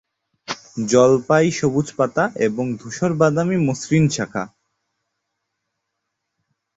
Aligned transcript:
জলপাই-সবুজ 0.89 1.87
পাতা 1.97 2.23
এবং 2.47 2.65
ধূসর 2.79 3.11
বাদামী 3.13 3.57
মসৃণ 3.67 4.03
শাখা। 4.09 4.43